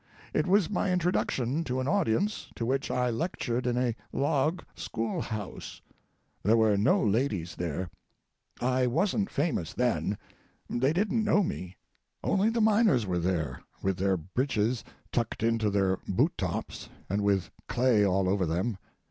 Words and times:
It 0.33 0.47
was 0.47 0.67
my 0.67 0.91
introduction 0.91 1.63
to 1.65 1.79
an 1.79 1.87
audience 1.87 2.49
to 2.55 2.65
which 2.65 2.89
I 2.89 3.11
lectured 3.11 3.67
in 3.67 3.77
a 3.77 3.95
log 4.11 4.63
school 4.75 5.21
house. 5.21 5.79
There 6.41 6.57
were 6.57 6.75
no 6.75 6.99
ladies 7.03 7.53
there. 7.55 7.87
I 8.59 8.87
wasn't 8.87 9.29
famous 9.29 9.73
then. 9.73 10.17
They 10.67 10.91
didn't 10.91 11.23
know 11.23 11.43
me. 11.43 11.77
Only 12.23 12.49
the 12.49 12.61
miners 12.61 13.05
were 13.05 13.19
there, 13.19 13.61
with 13.83 13.97
their 13.97 14.17
breeches 14.17 14.83
tucked 15.11 15.43
into 15.43 15.69
their 15.69 15.97
boottops 16.09 16.89
and 17.07 17.21
with 17.23 17.51
clay 17.67 18.03
all 18.03 18.27
over 18.27 18.47
them. 18.47 18.79